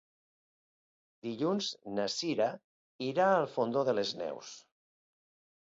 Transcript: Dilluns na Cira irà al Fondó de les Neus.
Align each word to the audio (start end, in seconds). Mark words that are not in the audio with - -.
Dilluns 1.27 1.67
na 1.99 2.07
Cira 2.15 2.49
irà 3.11 3.29
al 3.37 3.47
Fondó 3.55 3.87
de 3.93 3.97
les 4.01 4.17
Neus. 4.25 4.59